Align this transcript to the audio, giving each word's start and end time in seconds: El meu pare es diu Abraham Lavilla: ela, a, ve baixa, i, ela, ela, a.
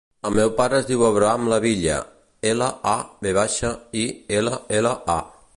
El 0.27 0.31
meu 0.37 0.51
pare 0.59 0.77
es 0.83 0.87
diu 0.87 1.03
Abraham 1.09 1.45
Lavilla: 1.51 1.99
ela, 2.53 2.71
a, 2.95 2.97
ve 3.27 3.37
baixa, 3.43 3.75
i, 4.07 4.11
ela, 4.41 4.59
ela, 4.81 4.99
a. 5.21 5.23